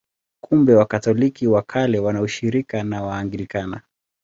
[0.41, 3.81] Kumbe Wakatoliki wa Kale wana ushirika na Waanglikana.